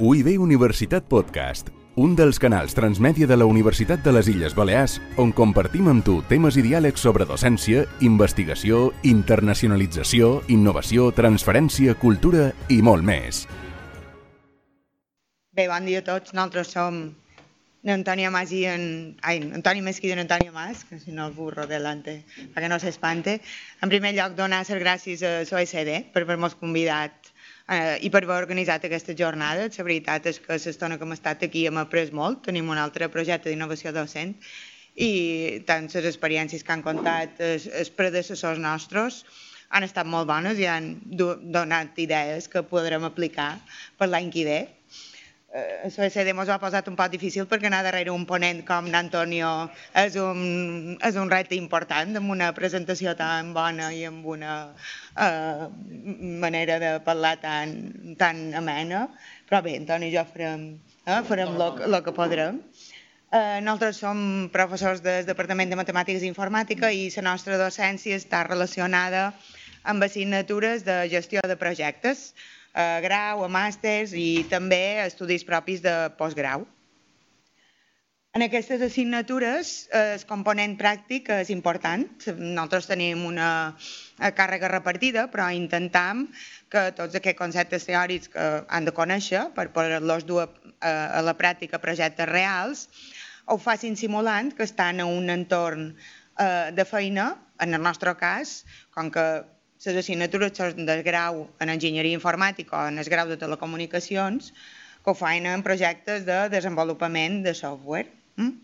UIB 0.00 0.36
Universitat 0.38 1.08
Podcast, 1.10 1.72
un 1.98 2.12
dels 2.14 2.38
canals 2.38 2.70
transmèdia 2.70 3.26
de 3.26 3.34
la 3.34 3.46
Universitat 3.50 4.04
de 4.04 4.12
les 4.14 4.28
Illes 4.30 4.52
Balears 4.54 4.92
on 5.18 5.32
compartim 5.34 5.88
amb 5.90 6.04
tu 6.06 6.20
temes 6.30 6.54
i 6.54 6.62
diàlegs 6.62 7.02
sobre 7.02 7.24
docència, 7.26 7.80
investigació, 8.06 8.92
internacionalització, 9.10 10.28
innovació, 10.54 11.08
transferència, 11.16 11.96
cultura 11.98 12.52
i 12.70 12.78
molt 12.78 13.02
més. 13.02 13.40
Bé, 15.58 15.66
bon 15.66 15.90
dia 15.90 16.04
a 16.04 16.06
tots. 16.06 16.30
Nosaltres 16.30 16.70
som 16.76 17.00
n'Antònia 17.82 18.30
Mas 18.30 18.52
i 18.54 18.68
en... 18.70 18.84
Ai, 19.26 19.40
Antoni 19.58 19.82
Mesquí 19.82 20.12
i 20.12 20.14
n'Antònia 20.14 20.54
Mas, 20.54 20.84
que 20.86 21.00
si 21.02 21.10
no 21.10 21.26
el 21.26 21.34
burro 21.34 21.66
delante, 21.66 22.20
perquè 22.54 22.70
no 22.70 22.78
s'espante. 22.78 23.40
En 23.82 23.90
primer 23.90 24.14
lloc, 24.14 24.38
donar 24.38 24.62
les 24.62 24.78
gràcies 24.78 25.26
a 25.26 25.40
l'OSD 25.42 26.04
per 26.14 26.22
haver-nos 26.22 26.54
convidat 26.62 27.27
eh, 27.68 27.98
i 28.02 28.10
per 28.10 28.24
haver 28.24 28.40
organitzat 28.42 28.86
aquesta 28.88 29.14
jornada. 29.16 29.68
La 29.68 29.86
veritat 29.90 30.26
és 30.30 30.40
que 30.40 30.56
l'estona 30.56 30.98
que 30.98 31.06
hem 31.06 31.14
estat 31.16 31.44
aquí 31.46 31.66
hem 31.68 31.78
après 31.80 32.12
molt. 32.12 32.42
Tenim 32.48 32.68
un 32.68 32.80
altre 32.80 33.10
projecte 33.12 33.50
d'innovació 33.50 33.92
docent 33.92 34.34
i 34.98 35.62
tant 35.66 35.86
les 35.92 36.08
experiències 36.10 36.64
que 36.64 36.74
han 36.74 36.82
contat 36.82 37.38
els, 37.44 37.68
els 37.70 37.90
predecessors 37.94 38.58
nostres 38.58 39.22
han 39.70 39.84
estat 39.84 40.08
molt 40.08 40.26
bones 40.26 40.58
i 40.58 40.66
han 40.66 40.94
donat 41.12 41.98
idees 42.00 42.48
que 42.48 42.64
podrem 42.66 43.04
aplicar 43.04 43.52
per 43.98 44.08
l'any 44.08 44.32
que 44.32 44.44
ve 44.48 44.60
eh, 45.54 45.88
l'OSD 45.88 46.32
ens 46.32 46.50
ha 46.52 46.58
posat 46.60 46.88
un 46.90 46.96
poc 46.98 47.10
difícil 47.12 47.46
perquè 47.48 47.68
anar 47.70 47.80
darrere 47.86 48.12
un 48.12 48.26
ponent 48.28 48.60
com 48.68 48.90
l'Antonio 48.92 49.50
és 50.02 50.18
un, 50.20 50.42
és 51.04 51.16
un 51.16 51.30
repte 51.32 51.56
important 51.56 52.20
amb 52.20 52.34
una 52.34 52.50
presentació 52.56 53.14
tan 53.16 53.54
bona 53.56 53.88
i 53.96 54.04
amb 54.08 54.26
una 54.26 54.58
eh, 55.16 55.64
manera 56.44 56.78
de 56.82 56.92
parlar 57.04 57.36
tan, 57.40 57.74
tan 58.20 58.44
amena. 58.54 59.06
Però 59.48 59.62
bé, 59.64 59.78
Antoni 59.80 60.10
i 60.10 60.16
jo 60.16 60.24
farem, 60.28 60.68
eh, 61.06 61.22
farem 61.28 61.56
el 61.56 62.00
que 62.04 62.16
podrem. 62.16 62.60
Eh, 63.28 63.60
nosaltres 63.60 63.98
som 64.00 64.20
professors 64.52 65.02
del 65.04 65.26
Departament 65.28 65.72
de 65.72 65.76
Matemàtiques 65.76 66.22
i 66.24 66.30
Informàtica 66.32 66.92
i 66.92 67.08
la 67.16 67.26
nostra 67.30 67.58
docència 67.60 68.16
està 68.16 68.44
relacionada 68.46 69.32
amb 69.88 70.04
assignatures 70.04 70.84
de 70.84 71.02
gestió 71.12 71.40
de 71.44 71.56
projectes 71.56 72.32
a 72.78 73.00
grau, 73.02 73.42
a 73.42 73.50
màsters 73.50 74.14
i 74.14 74.44
també 74.50 75.00
estudis 75.02 75.46
propis 75.46 75.82
de 75.82 75.94
postgrau. 76.18 76.66
En 78.36 78.44
aquestes 78.44 78.82
assignatures 78.84 79.70
el 79.98 80.22
component 80.28 80.76
pràctic 80.78 81.30
és 81.40 81.48
important. 81.50 82.04
Nosaltres 82.28 82.86
tenim 82.86 83.24
una 83.26 83.48
càrrega 84.38 84.70
repartida, 84.70 85.24
però 85.32 85.48
intentam 85.56 86.26
que 86.70 86.84
tots 86.94 87.18
aquests 87.18 87.40
conceptes 87.40 87.88
teòrics 87.88 88.30
que 88.34 88.46
han 88.68 88.86
de 88.86 88.94
conèixer 88.94 89.48
per 89.56 89.70
poder-los 89.74 90.28
dur 90.28 90.44
a 90.44 91.24
la 91.24 91.34
pràctica 91.40 91.82
projectes 91.82 92.30
reals 92.30 92.86
ho 93.48 93.56
facin 93.58 93.96
simulant 93.96 94.52
que 94.54 94.66
estan 94.68 95.00
en 95.00 95.08
un 95.18 95.30
entorn 95.32 95.84
eh, 95.90 96.70
de 96.76 96.84
feina, 96.84 97.30
en 97.58 97.74
el 97.74 97.82
nostre 97.82 98.12
cas, 98.20 98.60
com 98.94 99.08
que 99.10 99.24
les 99.84 99.96
assignatures 100.02 100.74
del 100.74 101.02
grau 101.06 101.46
en 101.62 101.70
enginyeria 101.70 102.18
informàtica 102.18 102.82
o 102.82 102.90
en 102.90 102.98
el 102.98 103.10
grau 103.12 103.28
de 103.30 103.38
telecomunicacions 103.38 104.52
que 105.04 105.10
ho 105.10 105.14
fan 105.14 105.46
en 105.46 105.62
projectes 105.62 106.26
de 106.26 106.38
desenvolupament 106.52 107.42
de 107.46 107.54
software. 107.54 108.08
Mm? 108.36 108.54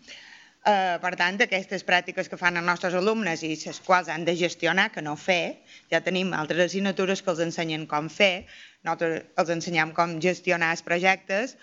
Uh, 0.65 0.97
per 0.97 1.11
tant, 1.13 1.37
aquestes 1.45 1.83
pràctiques 1.85 2.25
que 2.25 2.39
fan 2.41 2.57
els 2.57 2.65
nostres 2.65 2.95
alumnes 2.97 3.43
i 3.45 3.51
les 3.53 3.79
quals 3.85 4.07
han 4.09 4.23
de 4.25 4.33
gestionar, 4.33 4.87
que 4.89 5.03
no 5.05 5.13
fer, 5.15 5.61
ja 5.93 6.01
tenim 6.01 6.33
altres 6.33 6.71
assignatures 6.71 7.21
que 7.21 7.29
els 7.35 7.43
ensenyen 7.45 7.85
com 7.85 8.09
fer, 8.09 8.47
nosaltres 8.81 9.27
els 9.37 9.51
ensenyem 9.53 9.93
com 9.93 10.17
gestionar 10.21 10.71
els 10.73 10.81
projectes, 10.81 11.53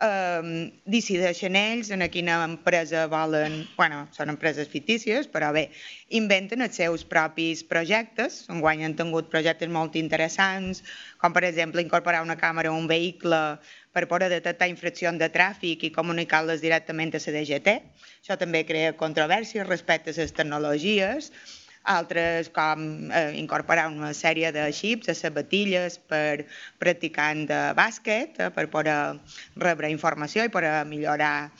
eh, 0.00 0.72
decideixen 0.88 1.56
ells 1.58 1.90
en 1.94 2.04
quina 2.12 2.38
empresa 2.46 3.06
volen, 3.12 3.60
bueno, 3.76 4.02
són 4.16 4.32
empreses 4.32 4.70
fictícies, 4.72 5.28
però 5.28 5.52
bé, 5.56 5.68
inventen 6.20 6.64
els 6.64 6.78
seus 6.80 7.04
propis 7.04 7.62
projectes, 7.66 8.42
enguany 8.52 8.84
han 8.86 8.96
tingut 8.98 9.30
projectes 9.32 9.70
molt 9.70 9.96
interessants, 10.00 10.82
com 11.20 11.36
per 11.36 11.44
exemple 11.48 11.84
incorporar 11.84 12.24
una 12.24 12.38
càmera 12.40 12.72
a 12.72 12.76
un 12.76 12.88
vehicle 12.90 13.40
per 13.92 14.06
poder 14.08 14.30
detectar 14.32 14.70
infraccions 14.70 15.18
de 15.18 15.30
tràfic 15.34 15.84
i 15.84 15.94
comunicar-les 15.94 16.62
directament 16.62 17.12
a 17.14 17.22
la 17.24 17.32
DGT. 17.38 17.80
Això 18.22 18.36
també 18.38 18.64
crea 18.64 18.96
controvèrsies 18.96 19.66
respecte 19.66 20.14
a 20.14 20.20
les 20.20 20.32
tecnologies, 20.32 21.32
altres 21.84 22.50
com 22.52 23.10
eh, 23.10 23.32
incorporar 23.40 23.88
una 23.88 24.12
sèrie 24.14 24.52
de 24.52 24.66
xips, 24.72 25.08
de 25.08 25.14
sabatilles 25.16 25.98
per 26.10 26.46
practicant 26.78 27.46
de 27.48 27.60
bàsquet, 27.76 28.38
eh, 28.38 28.50
per 28.54 28.68
poder 28.70 29.18
rebre 29.56 29.90
informació 29.90 30.44
i 30.44 30.52
per 30.52 30.64
millorar 30.86 31.50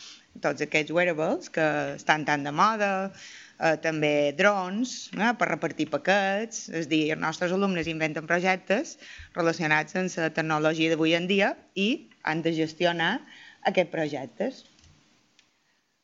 tots 0.40 0.62
aquests 0.62 0.92
wearables 0.94 1.50
que 1.50 1.66
estan 1.96 2.24
tan 2.24 2.44
de 2.44 2.52
moda, 2.52 3.10
eh, 3.58 3.76
també 3.82 4.32
drons 4.36 5.10
eh, 5.16 5.32
per 5.38 5.50
repartir 5.50 5.88
paquets, 5.90 6.68
és 6.68 6.88
dir, 6.90 7.10
els 7.14 7.22
nostres 7.22 7.52
alumnes 7.56 7.90
inventen 7.90 8.28
projectes 8.28 8.98
relacionats 9.36 9.96
amb 9.96 10.12
la 10.16 10.30
tecnologia 10.36 10.92
d'avui 10.92 11.16
en 11.18 11.26
dia 11.30 11.54
i 11.74 12.08
han 12.22 12.42
de 12.42 12.52
gestionar 12.52 13.18
aquests 13.66 13.92
projectes. 13.92 14.64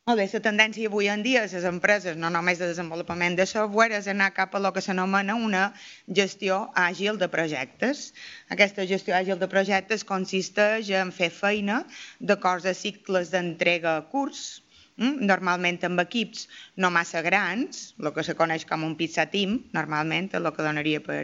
Molt 0.09 0.21
bé, 0.21 0.25
la 0.33 0.39
tendència 0.43 0.87
avui 0.89 1.09
en 1.11 1.22
dia 1.27 1.41
a 1.43 1.47
les 1.53 1.65
empreses, 1.69 2.19
no 2.25 2.28
només 2.34 2.61
de 2.61 2.67
desenvolupament 2.71 3.34
de 3.41 3.47
software, 3.53 3.97
és 3.97 4.06
anar 4.12 4.28
cap 4.37 4.55
a 4.55 4.61
el 4.61 4.69
que 4.77 4.83
s'anomena 4.87 5.34
una 5.47 5.62
gestió 6.19 6.59
àgil 6.83 7.19
de 7.22 7.28
projectes. 7.33 8.05
Aquesta 8.56 8.87
gestió 8.93 9.17
àgil 9.19 9.41
de 9.43 9.50
projectes 9.56 10.06
consisteix 10.12 10.93
en 11.00 11.11
fer 11.19 11.31
feina 11.41 11.81
d'acord 12.31 12.71
a 12.71 12.77
cicles 12.84 13.34
d'entrega 13.34 13.99
curts, 14.15 14.47
mm, 14.94 15.27
normalment 15.34 15.83
amb 15.91 16.06
equips 16.06 16.47
no 16.77 16.94
massa 17.00 17.27
grans, 17.33 17.84
el 17.99 18.15
que 18.15 18.28
se 18.31 18.38
coneix 18.38 18.71
com 18.71 18.87
un 18.87 18.97
pizza 19.05 19.27
team, 19.37 19.61
normalment 19.75 20.31
el 20.38 20.53
que 20.53 20.71
donaria 20.71 21.03
per 21.12 21.23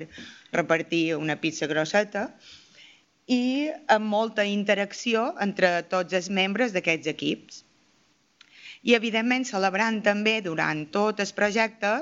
repartir 0.60 1.04
una 1.22 1.38
pizza 1.47 1.70
grosseta, 1.70 2.32
i 3.31 3.70
amb 3.87 4.14
molta 4.19 4.53
interacció 4.59 5.28
entre 5.50 5.76
tots 5.99 6.22
els 6.22 6.34
membres 6.43 6.75
d'aquests 6.75 7.19
equips 7.20 7.69
i, 8.82 8.94
evidentment, 8.98 9.47
celebrant 9.47 10.00
també 10.03 10.41
durant 10.43 10.87
tot 10.94 11.20
el 11.22 11.32
projecte 11.37 11.94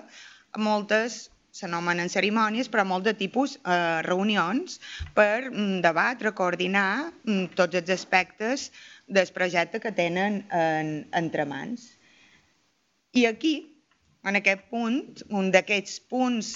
moltes 0.58 1.28
s'anomenen 1.54 2.10
cerimònies, 2.10 2.68
però 2.70 2.84
molt 2.86 3.06
de 3.08 3.14
tipus 3.18 3.56
eh, 3.58 4.02
reunions 4.06 4.78
per 5.16 5.50
mm, 5.50 5.80
debatre, 5.84 6.32
coordinar 6.36 7.10
mm, 7.10 7.50
tots 7.58 7.80
els 7.80 7.90
aspectes 7.90 8.68
del 9.10 9.32
projecte 9.34 9.80
que 9.82 9.92
tenen 9.92 10.44
en, 10.54 10.92
entre 11.18 11.46
mans. 11.50 11.88
I 13.18 13.26
aquí, 13.26 13.56
en 14.22 14.38
aquest 14.38 14.68
punt, 14.70 15.00
un 15.34 15.50
d'aquests 15.50 15.98
punts 16.12 16.52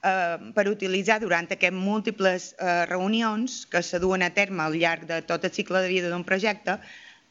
eh, 0.00 0.38
per 0.56 0.64
utilitzar 0.70 1.20
durant 1.20 1.50
aquests 1.52 1.76
múltiples 1.76 2.54
eh, 2.56 2.86
reunions 2.88 3.60
que 3.68 3.84
se 3.84 4.00
duen 4.00 4.24
a 4.24 4.32
terme 4.32 4.64
al 4.64 4.78
llarg 4.80 5.04
de 5.10 5.20
tot 5.28 5.44
el 5.44 5.52
cicle 5.52 5.84
de 5.84 5.92
vida 5.92 6.08
d'un 6.08 6.24
projecte, 6.24 6.78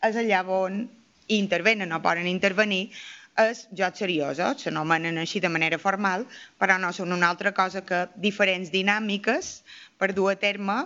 és 0.06 0.22
allà 0.22 0.44
on 0.53 0.85
intervenen 1.27 1.91
o 1.93 2.01
poden 2.01 2.27
intervenir 2.27 2.89
els 3.38 3.67
jocs 3.77 4.01
seriosos, 4.01 4.63
s'anomenen 4.63 5.19
així 5.21 5.39
de 5.39 5.51
manera 5.53 5.77
formal, 5.77 6.25
però 6.57 6.79
no 6.81 6.89
són 6.93 7.13
una 7.13 7.29
altra 7.29 7.53
cosa 7.53 7.83
que 7.85 8.07
diferents 8.17 8.71
dinàmiques 8.73 9.61
per 9.97 10.13
dur 10.17 10.31
a 10.31 10.39
terme 10.41 10.85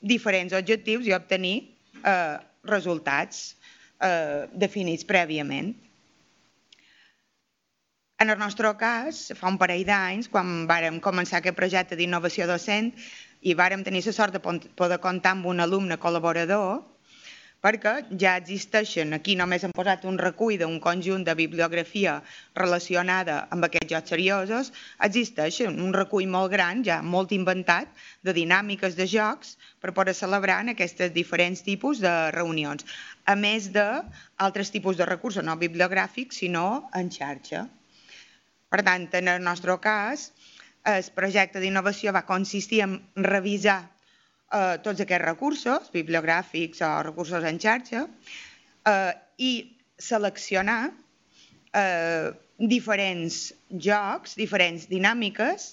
diferents 0.00 0.54
objectius 0.56 1.08
i 1.08 1.16
obtenir 1.16 1.56
eh, 2.04 2.36
resultats 2.64 3.56
eh, 4.00 4.46
definits 4.54 5.04
prèviament. 5.04 5.74
En 8.20 8.28
el 8.28 8.38
nostre 8.38 8.68
cas, 8.76 9.30
fa 9.36 9.48
un 9.48 9.56
parell 9.60 9.82
d'anys, 9.88 10.28
quan 10.28 10.66
vàrem 10.68 11.00
començar 11.00 11.40
aquest 11.40 11.56
projecte 11.56 11.96
d'innovació 11.96 12.46
docent 12.46 12.92
i 13.40 13.54
vàrem 13.56 13.82
tenir 13.82 14.04
la 14.04 14.12
sort 14.12 14.36
de 14.36 14.40
poder 14.76 15.00
comptar 15.00 15.32
amb 15.32 15.48
un 15.48 15.64
alumne 15.64 15.96
col·laborador, 15.96 16.82
perquè 17.64 17.92
ja 18.20 18.36
existeixen, 18.40 19.12
aquí 19.12 19.34
només 19.36 19.64
hem 19.66 19.72
posat 19.76 20.06
un 20.08 20.16
recull 20.20 20.56
d'un 20.60 20.78
conjunt 20.80 21.26
de 21.26 21.34
bibliografia 21.36 22.14
relacionada 22.56 23.36
amb 23.54 23.66
aquests 23.68 23.90
jocs 23.92 24.12
seriosos, 24.14 24.70
existeix 25.08 25.60
un 25.68 25.92
recull 25.96 26.28
molt 26.34 26.52
gran, 26.54 26.80
ja 26.86 27.00
molt 27.02 27.34
inventat, 27.36 27.92
de 28.24 28.34
dinàmiques 28.36 28.96
de 28.96 29.06
jocs 29.14 29.56
per 29.80 29.92
poder 29.96 30.16
celebrar 30.16 30.60
en 30.64 30.72
aquests 30.74 31.12
diferents 31.16 31.60
tipus 31.66 32.00
de 32.00 32.14
reunions, 32.36 32.86
a 33.26 33.36
més 33.36 33.68
d'altres 33.76 34.72
tipus 34.72 34.96
de 34.96 35.08
recursos, 35.12 35.44
no 35.44 35.60
bibliogràfics, 35.60 36.40
sinó 36.40 36.88
en 36.96 37.12
xarxa. 37.12 37.66
Per 38.70 38.82
tant, 38.86 39.08
en 39.20 39.28
el 39.28 39.44
nostre 39.44 39.76
cas, 39.82 40.30
el 40.88 41.04
projecte 41.12 41.60
d'innovació 41.60 42.12
va 42.16 42.28
consistir 42.28 42.80
en 42.86 43.00
revisar 43.20 43.82
eh, 44.52 44.76
tots 44.84 45.02
aquests 45.02 45.26
recursos, 45.26 45.90
bibliogràfics 45.94 46.82
o 46.86 46.90
recursos 47.06 47.44
en 47.46 47.60
xarxa, 47.62 48.06
eh, 48.86 49.12
i 49.38 49.52
seleccionar 50.00 50.90
eh, 51.76 52.30
diferents 52.58 53.52
jocs, 53.70 54.36
diferents 54.36 54.88
dinàmiques 54.90 55.70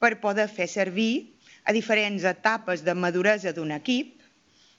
per 0.00 0.16
poder 0.20 0.48
fer 0.52 0.68
servir 0.68 1.30
a 1.64 1.72
diferents 1.72 2.26
etapes 2.28 2.82
de 2.84 2.94
maduresa 2.94 3.54
d'un 3.56 3.72
equip 3.72 4.23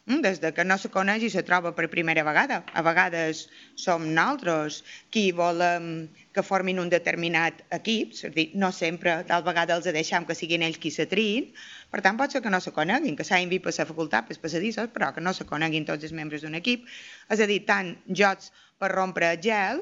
des 0.05 0.39
de 0.39 0.51
que 0.53 0.63
no 0.63 0.77
se 0.77 0.89
coneix 0.93 1.23
i 1.25 1.31
se 1.33 1.41
troba 1.41 1.71
per 1.73 1.87
primera 1.89 2.23
vegada. 2.23 2.59
A 2.77 2.81
vegades 2.85 3.47
som 3.75 4.05
nosaltres 4.05 4.83
qui 5.09 5.31
volem 5.33 6.07
que 6.33 6.43
formin 6.45 6.79
un 6.79 6.91
determinat 6.93 7.63
equip, 7.73 8.13
és 8.13 8.27
a 8.27 8.29
dir, 8.29 8.51
no 8.53 8.69
sempre, 8.71 9.15
tal 9.25 9.41
vegada 9.47 9.73
els 9.75 9.89
deixem 9.97 10.27
que 10.29 10.37
siguin 10.37 10.61
ells 10.67 10.77
qui 10.77 10.91
se 10.93 11.07
triïn, 11.09 11.49
per 11.89 12.03
tant 12.05 12.19
pot 12.21 12.29
ser 12.29 12.43
que 12.45 12.53
no 12.53 12.61
se 12.61 12.73
coneguin, 12.75 13.17
que 13.17 13.25
s'hagin 13.25 13.49
vist 13.49 13.65
per 13.65 13.73
la 13.73 13.89
facultat, 13.89 14.27
per 14.29 14.37
passadissos, 14.43 14.93
però 14.93 15.09
que 15.15 15.25
no 15.25 15.33
se 15.33 15.49
coneguin 15.49 15.89
tots 15.89 16.05
els 16.05 16.13
membres 16.13 16.45
d'un 16.45 16.61
equip. 16.61 16.85
És 17.33 17.41
a 17.41 17.49
dir, 17.49 17.63
tant 17.65 17.95
jocs 18.05 18.51
per 18.77 18.91
rompre 18.93 19.31
el 19.33 19.41
gel, 19.41 19.81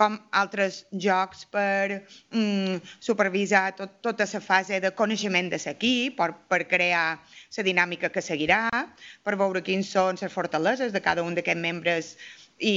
com 0.00 0.16
altres 0.32 0.80
jocs 1.04 1.44
per 1.52 2.00
mm, 2.32 2.80
supervisar 3.04 3.74
tot, 3.76 3.98
tota 4.00 4.24
la 4.32 4.40
fase 4.40 4.80
de 4.80 4.94
coneixement 4.96 5.50
de 5.52 5.58
l'equip, 5.60 6.16
per, 6.16 6.30
per 6.48 6.64
crear 6.70 7.20
la 7.56 7.64
dinàmica 7.66 8.08
que 8.08 8.24
seguirà, 8.24 8.62
per 9.22 9.36
veure 9.36 9.60
quins 9.66 9.90
són 9.92 10.16
les 10.20 10.32
fortaleses 10.32 10.94
de 10.94 11.02
cada 11.04 11.24
un 11.26 11.36
d'aquests 11.36 11.60
membres 11.60 12.14
i, 12.60 12.76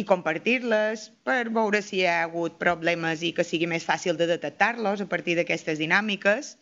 i 0.00 0.04
compartir-les, 0.08 1.10
per 1.24 1.48
veure 1.52 1.82
si 1.84 2.00
hi 2.00 2.06
ha 2.08 2.22
hagut 2.24 2.56
problemes 2.60 3.24
i 3.24 3.34
que 3.36 3.44
sigui 3.44 3.68
més 3.68 3.84
fàcil 3.84 4.16
de 4.16 4.28
detectar-los 4.32 5.04
a 5.04 5.10
partir 5.12 5.36
d'aquestes 5.36 5.80
dinàmiques 5.82 6.56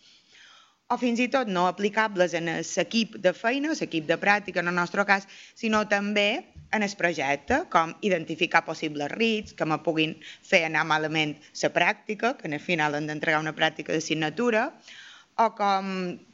o 0.93 0.99
fins 1.01 1.23
i 1.23 1.31
tot 1.33 1.49
no 1.49 1.65
aplicables 1.67 2.35
en 2.37 2.51
l'equip 2.59 3.17
de 3.23 3.33
feina, 3.33 3.73
l'equip 3.79 4.11
de 4.11 4.19
pràctica 4.21 4.61
en 4.61 4.69
el 4.71 4.77
nostre 4.77 5.07
cas, 5.09 5.27
sinó 5.57 5.85
també 5.89 6.29
en 6.73 6.83
el 6.83 6.95
projecte, 6.97 7.65
com 7.71 7.95
identificar 8.03 8.65
possibles 8.65 9.11
riscs 9.13 9.55
que 9.59 9.67
me 9.69 9.79
puguin 9.85 10.17
fer 10.43 10.65
anar 10.67 10.85
malament 10.89 11.37
la 11.63 11.73
pràctica, 11.75 12.37
que 12.39 12.49
al 12.49 12.61
final 12.61 12.95
hem 12.95 13.07
d'entregar 13.11 13.41
una 13.41 13.55
pràctica 13.55 13.93
d'assignatura, 13.93 14.71
o 15.37 15.51
com 15.59 15.87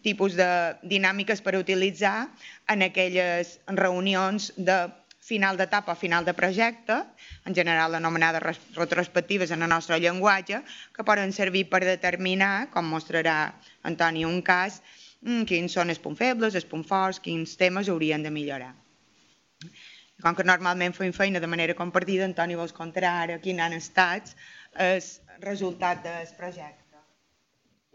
tipus 0.04 0.36
de 0.36 0.76
dinàmiques 0.84 1.40
per 1.40 1.56
utilitzar 1.56 2.28
en 2.68 2.82
aquelles 2.84 3.58
reunions 3.66 4.52
de 4.56 4.80
final 5.20 5.56
d'etapa 5.56 5.94
final 5.94 6.24
de 6.24 6.34
projecte, 6.34 6.96
en 7.46 7.54
general 7.54 7.94
anomenades 7.94 8.58
retrospectives 8.74 9.50
en 9.50 9.62
el 9.62 9.68
nostre 9.68 10.00
llenguatge, 10.00 10.62
que 10.96 11.06
poden 11.06 11.32
servir 11.32 11.68
per 11.70 11.84
determinar, 11.84 12.70
com 12.72 12.88
mostrarà 12.88 13.54
Antoni 13.82 14.24
un 14.24 14.40
cas, 14.42 14.80
mm, 15.22 15.44
quins 15.44 15.72
són 15.72 15.90
els 15.90 16.00
punts 16.00 16.18
febles, 16.18 16.54
els 16.54 16.64
punts 16.64 16.88
forts, 16.88 17.20
quins 17.20 17.56
temes 17.56 17.88
haurien 17.88 18.22
de 18.22 18.30
millorar. 18.30 18.74
Com 20.20 20.36
que 20.36 20.44
normalment 20.44 20.92
fem 20.96 21.12
feina 21.16 21.40
de 21.40 21.48
manera 21.48 21.74
compartida, 21.78 22.26
Antoni 22.28 22.58
vols 22.58 22.76
contar 22.76 23.06
ara 23.08 23.38
quins 23.44 23.64
han 23.64 23.76
estat 23.76 24.34
els 24.88 25.10
resultats 25.40 26.04
del 26.04 26.34
projecte. 26.38 27.00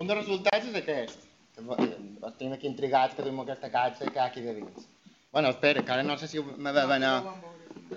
Un 0.02 0.10
dels 0.10 0.24
resultats 0.24 0.72
és 0.72 0.80
aquest. 0.82 1.28
Els 1.56 2.38
tenim 2.40 2.56
aquí 2.56 2.68
intrigats 2.68 3.16
que 3.16 3.24
tenim 3.24 3.44
aquesta 3.44 3.70
catxa 3.72 4.10
que 4.10 4.18
hi 4.18 4.24
ha 4.24 4.26
aquí 4.32 4.42
de 4.44 4.56
dins. 4.58 4.90
Bueno, 5.36 5.52
espera, 5.54 5.84
que 5.84 5.92
ara 5.92 6.04
no 6.04 6.18
sé 6.18 6.28
si 6.32 6.42
me 6.42 6.72
veuen 6.72 7.04
a, 7.04 7.14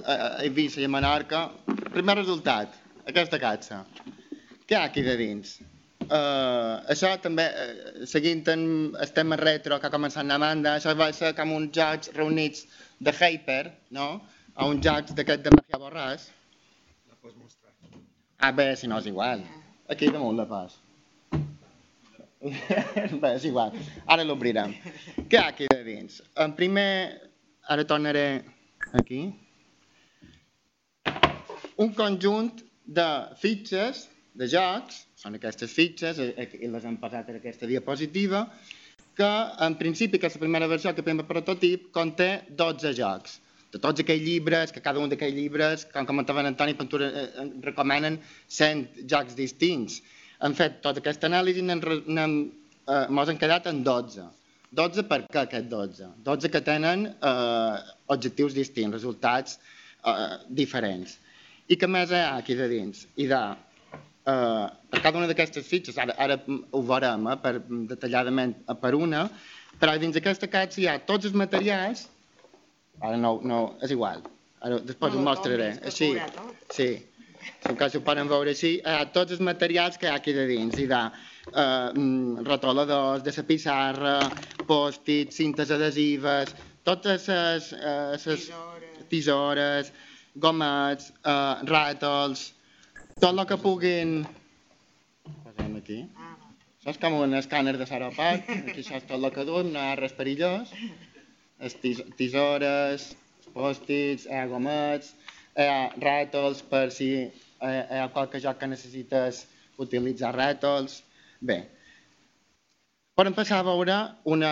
a, 0.04 0.14
Eivissa 0.44 0.80
i 0.82 0.86
a 0.86 0.92
Menorca. 0.92 1.48
Primer 1.94 2.16
resultat, 2.20 2.76
aquesta 3.06 3.40
catxa. 3.42 3.80
Què 4.66 4.76
hi 4.76 4.78
ha 4.78 4.84
aquí 4.90 5.04
de 5.06 5.16
dins? 5.18 5.56
Uh, 6.08 6.78
això 6.92 7.10
també, 7.20 7.44
uh, 7.50 8.06
seguint 8.08 8.44
en 8.52 8.62
el 8.96 9.10
tema 9.16 9.36
retro 9.40 9.78
que 9.80 9.88
ha 9.88 9.92
començat 9.92 10.30
a 10.30 10.38
banda, 10.40 10.76
això 10.78 10.94
va 10.96 11.10
ser 11.12 11.34
com 11.36 11.52
uns 11.56 11.74
jocs 11.76 12.12
reunits 12.16 12.66
de 12.98 13.14
Hyper, 13.14 13.62
no? 13.94 14.08
A 14.54 14.66
uns 14.66 14.84
jocs 14.84 15.14
d'aquest 15.14 15.44
de 15.46 15.54
Magia 15.54 15.80
Borràs. 15.80 16.28
La 17.08 17.16
pots 17.22 17.36
mostrar. 17.38 17.72
Ah, 18.38 18.52
bé, 18.52 18.74
si 18.76 18.90
no 18.90 18.98
és 18.98 19.08
igual. 19.10 19.42
Aquí 19.88 20.10
damunt 20.14 20.36
la 20.38 20.46
pas. 20.50 20.76
bé, 23.22 23.32
és 23.34 23.44
igual. 23.48 23.74
Ara 24.06 24.26
l'obrirem. 24.26 24.74
Què 25.16 25.38
hi 25.38 25.42
ha 25.42 25.48
aquí 25.52 25.68
de 25.70 25.82
dins? 25.86 26.20
En 26.38 26.54
primer, 26.58 26.90
ara 27.66 27.86
tornaré 27.86 28.26
aquí, 28.98 29.22
un 31.78 31.94
conjunt 31.94 32.62
de 32.98 33.08
fitxes, 33.38 34.06
de 34.38 34.46
jocs, 34.50 35.04
són 35.18 35.34
aquestes 35.38 35.72
fitxes, 35.74 36.18
eh, 36.22 36.30
eh, 36.38 36.48
i 36.62 36.70
les 36.70 36.86
hem 36.86 36.98
posat 37.02 37.30
en 37.30 37.38
aquesta 37.40 37.66
diapositiva, 37.70 38.44
que 39.18 39.28
en 39.66 39.74
principi 39.80 40.20
aquesta 40.20 40.38
primera 40.38 40.68
versió 40.70 40.94
que 40.94 41.04
fem 41.06 41.20
prototip 41.26 41.90
conté 41.96 42.28
12 42.60 42.94
jocs. 42.98 43.38
De 43.74 43.80
tots 43.82 44.00
aquells 44.00 44.22
llibres, 44.24 44.72
que 44.72 44.82
cada 44.84 45.02
un 45.02 45.10
d'aquells 45.10 45.36
llibres, 45.36 45.84
com 45.92 46.06
comentava 46.08 46.44
Antoni 46.46 46.76
Pantura, 46.78 47.08
eh, 47.10 47.48
recomenen 47.66 48.20
100 48.60 49.04
jocs 49.12 49.36
distints. 49.36 50.00
Hem 50.40 50.54
fet 50.54 50.78
tota 50.84 51.02
aquesta 51.02 51.26
anàlisi 51.28 51.64
i 51.64 51.70
ens 51.74 53.32
hem 53.34 53.40
quedat 53.42 53.66
en 53.66 53.82
12. 53.84 54.28
12 54.78 55.04
per 55.10 55.20
què 55.26 55.42
aquest 55.42 55.68
12? 55.72 56.08
12 56.24 56.52
que 56.54 56.62
tenen 56.64 57.06
eh, 57.10 57.76
objectius 58.14 58.54
distints, 58.54 58.94
resultats 59.00 59.58
eh, 59.58 60.36
diferents. 60.62 61.18
I 61.68 61.76
què 61.76 61.90
més 61.90 62.12
hi 62.14 62.22
ha 62.22 62.36
aquí 62.38 62.54
de 62.56 62.68
dins? 62.70 63.06
I 63.16 63.26
de, 63.28 63.42
eh, 64.28 64.66
per 64.92 65.00
cada 65.04 65.20
una 65.20 65.28
d'aquestes 65.30 65.66
fitxes, 65.66 65.98
ara, 66.00 66.16
ara 66.24 66.38
ho 66.46 66.82
veurem 66.92 67.28
eh, 67.32 67.36
per, 67.44 67.54
detalladament 67.92 68.56
eh, 68.64 68.76
per 68.82 68.94
una, 68.98 69.26
però 69.80 69.94
dins 70.00 70.16
d'aquesta 70.16 70.50
caixa 70.52 70.82
hi 70.82 70.88
ha 70.90 70.98
tots 71.10 71.28
els 71.30 71.36
materials, 71.38 72.06
ara 73.00 73.18
no, 73.20 73.38
no 73.52 73.60
és 73.84 73.94
igual, 73.94 74.24
ara 74.60 74.80
després 74.90 75.14
no, 75.14 75.22
ho 75.22 75.28
mostraré, 75.30 75.70
així, 75.90 76.10
sí, 76.74 76.90
en 77.70 77.78
cas 77.80 77.96
ho 77.96 78.02
poden 78.04 78.30
veure 78.30 78.54
així, 78.56 78.76
hi 78.78 78.96
ha 78.98 79.08
tots 79.14 79.36
els 79.36 79.44
materials 79.44 79.98
que 80.00 80.08
hi 80.08 80.12
ha 80.12 80.18
aquí 80.20 80.34
de 80.36 80.46
dins, 80.50 80.78
i 80.82 80.88
de 80.90 81.02
eh, 81.04 81.62
mm, 81.62 82.44
rotoladors, 82.48 83.24
de 83.26 83.34
la 83.36 83.46
pissarra, 83.52 84.18
pòstits, 84.68 85.38
cintes 85.40 85.72
adhesives, 85.74 86.52
totes 86.84 87.28
les 87.32 87.72
eh, 87.78 88.18
ses 88.20 88.50
tisores, 89.08 89.92
gomets, 90.36 91.12
eh, 91.24 91.66
ràtols, 91.70 92.48
tot 93.18 93.34
el 93.34 93.44
que 93.50 93.58
puguin... 93.62 94.20
Posem 95.44 95.76
aquí. 95.80 95.98
Això 96.78 96.94
és 96.94 97.00
com 97.02 97.18
un 97.18 97.34
escàner 97.38 97.74
de 97.78 97.86
Saropat, 97.90 98.46
aquí 98.48 98.82
això 98.84 98.98
és 99.00 99.08
tot 99.08 99.18
el 99.18 99.32
que 99.34 99.46
duem, 99.48 99.72
no 99.74 99.82
hi 99.82 99.92
ha 99.92 99.98
res 99.98 100.14
perillós. 100.18 100.70
Tis 101.82 102.04
tisores, 102.20 103.10
pòstits, 103.54 104.28
hi 104.30 104.38
ha 104.38 104.46
gomets, 104.50 105.12
hi 105.58 105.66
ha 105.66 105.82
ràtols 105.98 106.62
per 106.70 106.86
si 106.94 107.10
hi 107.26 107.98
ha 107.98 108.08
qualque 108.14 108.40
joc 108.40 108.60
que 108.62 108.70
necessites 108.70 109.44
utilitzar 109.82 110.32
ràtols, 110.36 111.02
Bé, 111.38 111.68
podem 113.14 113.34
passar 113.34 113.60
a 113.60 113.66
veure 113.66 113.96
una 114.26 114.50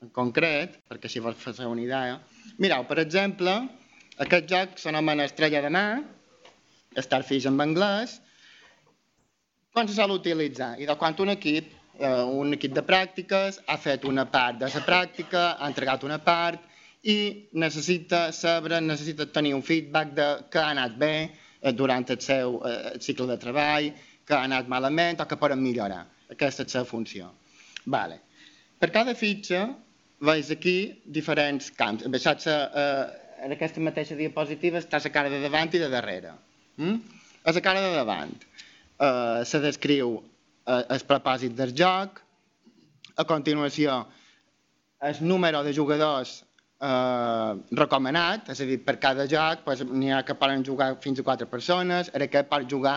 en 0.00 0.08
concret, 0.16 0.78
perquè 0.88 1.10
si 1.12 1.20
vols 1.20 1.36
fer 1.42 1.68
una 1.68 1.82
idea. 1.84 2.16
Mireu, 2.62 2.86
per 2.88 2.96
exemple, 3.02 3.52
aquest 4.24 4.48
joc 4.50 4.78
s'anomena 4.80 5.26
Estrella 5.28 5.62
de 5.62 5.70
Mar, 5.70 6.02
Starfish 6.96 7.46
en 7.46 7.60
anglès, 7.60 8.20
quan 9.72 9.88
se 9.88 9.94
sol 9.94 10.14
utilitzar? 10.16 10.74
I 10.80 10.86
de 10.88 10.96
quan 10.96 11.14
un 11.20 11.34
equip, 11.34 11.72
eh, 11.98 12.22
un 12.24 12.52
equip 12.54 12.72
de 12.72 12.82
pràctiques, 12.82 13.60
ha 13.66 13.76
fet 13.76 14.04
una 14.04 14.24
part 14.24 14.58
de 14.58 14.70
la 14.72 14.84
pràctica, 14.86 15.56
ha 15.58 15.66
entregat 15.68 16.04
una 16.04 16.18
part 16.18 16.60
i 17.02 17.48
necessita 17.52 18.32
saber, 18.32 18.80
necessita 18.82 19.26
tenir 19.26 19.54
un 19.54 19.62
feedback 19.62 20.14
de 20.14 20.28
que 20.50 20.58
ha 20.58 20.70
anat 20.70 20.96
bé, 20.96 21.30
Eh, 21.66 21.72
durant 21.72 22.04
el 22.12 22.20
seu 22.20 22.60
eh, 22.68 22.94
cicle 23.02 23.26
de 23.30 23.38
treball, 23.42 23.90
que 24.26 24.34
ha 24.36 24.44
anat 24.46 24.68
malament 24.70 25.22
o 25.22 25.26
que 25.26 25.38
poden 25.40 25.62
millorar. 25.62 26.04
Aquesta 26.30 26.62
és 26.62 26.68
la 26.68 26.72
seva 26.74 26.88
funció. 26.90 27.30
Vale. 27.94 28.20
Per 28.78 28.90
cada 28.94 29.14
fitxa 29.18 29.62
veus 30.28 30.50
aquí 30.54 30.76
diferents 31.18 31.70
camps. 31.78 32.04
En, 32.06 32.18
saps, 32.22 32.46
eh, 32.46 33.25
en 33.44 33.54
aquesta 33.54 33.82
mateixa 33.84 34.16
diapositiva 34.18 34.80
està 34.80 35.00
la 35.02 35.12
cara 35.14 35.32
de 35.32 35.40
davant 35.42 35.72
i 35.74 35.82
de 35.82 35.90
darrere. 35.92 36.32
Mm? 36.76 36.96
A 37.46 37.54
la 37.54 37.62
cara 37.64 37.82
de 37.84 37.92
davant 37.94 38.32
eh, 38.36 39.44
se 39.44 39.60
descriu 39.62 40.16
eh, 40.18 40.82
el 40.82 41.04
propòsit 41.08 41.54
del 41.56 41.74
joc, 41.76 42.22
a 43.16 43.24
continuació 43.24 44.02
el 45.06 45.20
número 45.20 45.62
de 45.64 45.72
jugadors 45.76 46.40
eh, 46.80 47.52
recomanat, 47.82 48.50
és 48.52 48.60
a 48.60 48.68
dir, 48.68 48.80
per 48.84 48.98
cada 49.02 49.28
joc 49.30 49.64
pues, 49.64 49.84
n'hi 49.86 50.12
ha 50.12 50.24
que 50.26 50.36
poden 50.38 50.64
jugar 50.64 50.94
fins 51.04 51.20
a 51.20 51.26
quatre 51.26 51.48
persones, 51.50 52.10
ara 52.14 52.28
que 52.32 52.44
pot 52.48 52.66
jugar 52.70 52.96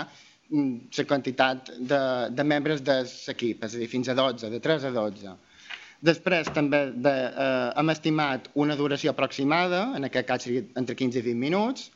mm, 0.50 0.89
la 0.98 1.08
quantitat 1.12 1.72
de, 1.77 2.01
de 2.36 2.48
membres 2.48 2.84
de 2.84 3.01
l'equip, 3.03 3.63
és 3.67 3.75
a 3.75 3.84
dir, 3.84 3.91
fins 3.91 4.10
a 4.10 4.17
12, 4.17 4.51
de 4.55 4.63
3 4.63 4.89
a 4.89 4.96
12. 4.96 5.38
Després 6.06 6.48
també 6.56 6.79
de, 6.96 7.12
eh, 7.12 7.72
hem 7.79 7.89
estimat 7.91 8.48
una 8.56 8.75
duració 8.79 9.12
aproximada, 9.12 9.82
en 9.98 10.08
aquest 10.08 10.27
cas 10.27 10.46
seria 10.46 10.63
entre 10.79 10.96
15 10.96 11.20
i 11.20 11.25
20 11.25 11.41
minuts, 11.41 11.89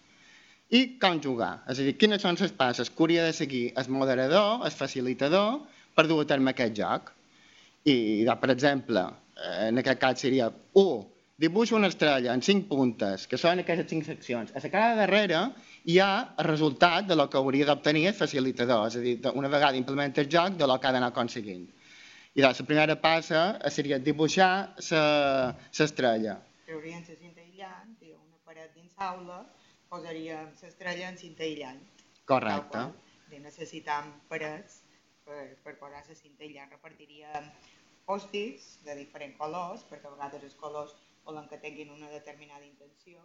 i 0.72 0.98
com 1.00 1.22
jugar. 1.24 1.54
És 1.70 1.80
a 1.80 1.86
dir, 1.88 1.96
quines 2.02 2.22
són 2.22 2.36
les 2.40 2.52
passes 2.52 2.90
que 2.90 3.04
hauria 3.04 3.24
de 3.24 3.34
seguir 3.34 3.64
el 3.78 3.90
moderador, 3.90 4.66
el 4.66 4.72
facilitador, 4.72 5.62
per 5.96 6.08
dur 6.10 6.20
a 6.24 6.28
terme 6.28 6.52
aquest 6.52 6.76
joc. 6.76 7.14
I, 7.86 8.26
per 8.42 8.52
exemple, 8.52 9.06
eh, 9.38 9.70
en 9.70 9.80
aquest 9.80 10.00
cas 10.00 10.20
seria 10.20 10.52
1 10.74 11.14
dibuixa 11.44 11.76
una 11.76 11.88
estrella 11.92 12.34
en 12.34 12.42
cinc 12.46 12.68
puntes, 12.70 13.26
que 13.28 13.38
són 13.42 13.60
aquestes 13.60 13.90
cinc 13.90 14.06
seccions. 14.06 14.52
A 14.54 14.62
la 14.64 14.70
cara 14.74 14.92
de 14.94 15.00
darrere 15.02 15.40
hi 15.90 15.98
ha 16.00 16.12
el 16.38 16.46
resultat 16.46 17.08
de 17.10 17.18
lo 17.20 17.30
que 17.30 17.40
hauria 17.40 17.66
d'obtenir 17.66 18.06
el 18.12 18.18
facilitador, 18.18 18.88
és 18.88 19.00
a 19.00 19.02
dir, 19.04 19.16
una 19.34 19.50
vegada 19.50 19.80
implementa 19.80 20.22
el 20.22 20.30
joc, 20.32 20.60
de 20.60 20.68
lo 20.70 20.78
que 20.80 20.88
ha 20.88 20.94
d'anar 20.96 21.10
aconseguint. 21.12 21.66
I 22.34 22.42
la 22.42 22.50
primera 22.66 22.96
passa 22.98 23.40
seria 23.70 24.00
dibuixar 24.02 24.74
l'estrella. 24.82 26.34
Trauríem 26.66 27.04
la 27.06 27.18
cinta 27.20 27.44
aïllant 27.44 27.92
i 28.02 28.14
una 28.16 28.40
paret 28.48 28.72
dins 28.74 28.96
l'aula 28.98 29.38
posaríem 29.92 30.48
l'estrella 30.62 31.12
en 31.12 31.20
cinta 31.22 31.46
aïllant. 31.46 31.84
Correcte. 32.32 32.82
I 33.38 33.42
necessitam 33.44 34.10
parets 34.32 34.80
per, 35.28 35.44
per 35.62 35.76
posar 35.84 36.02
la 36.08 36.18
cinta 36.18 36.42
aïllant. 36.48 36.74
Repartiríem 36.74 37.52
pòstits 38.10 38.66
de 38.88 38.98
diferents 39.04 39.38
colors, 39.38 39.86
perquè 39.92 40.10
a 40.10 40.16
vegades 40.16 40.48
els 40.50 40.58
colors 40.64 40.98
volen 41.30 41.46
que 41.52 41.62
tinguin 41.62 41.94
una 41.94 42.10
determinada 42.16 42.66
intenció, 42.66 43.22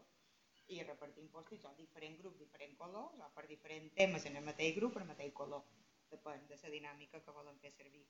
i 0.69 0.83
repartim 0.85 1.33
pòstits 1.33 1.65
a 1.65 1.73
diferents 1.81 2.21
grups, 2.21 2.45
diferents 2.45 2.77
colors, 2.77 3.17
o 3.25 3.33
per 3.33 3.47
diferents 3.49 3.97
temes 3.97 4.29
en 4.29 4.37
el 4.37 4.45
mateix 4.53 4.77
grup, 4.77 5.01
el 5.01 5.09
mateix 5.09 5.33
color. 5.41 5.65
Depèn 6.13 6.45
de 6.53 6.61
la 6.61 6.77
dinàmica 6.77 7.25
que 7.25 7.37
volen 7.41 7.57
fer 7.65 7.73
servir. 7.73 8.05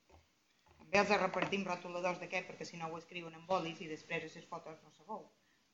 També 0.80 1.00
els 1.00 1.12
repartim 1.20 1.64
rotuladors 1.68 2.20
d'aquest 2.22 2.46
perquè 2.50 2.66
si 2.68 2.80
no 2.80 2.88
ho 2.88 2.98
escriuen 2.98 3.34
en 3.38 3.46
bolis 3.52 3.80
i 3.84 3.88
després 3.92 4.26
a 4.26 4.30
les 4.34 4.48
fotos 4.52 4.82
no 4.84 4.92
se 4.96 5.06
veu. 5.08 5.24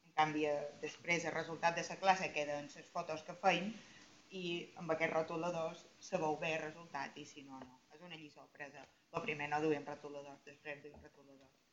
En 0.08 0.14
canvi, 0.20 0.46
després 0.84 1.26
el 1.28 1.36
resultat 1.36 1.78
de 1.78 1.84
la 1.88 1.98
classe 2.04 2.32
queden 2.38 2.70
les 2.76 2.90
fotos 2.96 3.26
que 3.28 3.36
feim 3.46 3.72
i 4.42 4.44
amb 4.82 4.94
aquests 4.94 5.14
rotuladors 5.14 5.84
se 6.08 6.20
veu 6.24 6.38
bé 6.44 6.54
el 6.56 6.62
resultat 6.64 7.18
i 7.22 7.26
si 7.34 7.46
no, 7.50 7.60
no. 7.66 7.80
És 7.94 8.02
una 8.08 8.18
lliçó 8.20 8.48
presa. 8.58 8.86
El 9.14 9.22
primer 9.28 9.50
no 9.52 9.62
duem 9.62 9.86
rotuladors, 9.92 10.42
després 10.50 10.82
duem 10.82 11.00
rotuladors. 11.02 11.63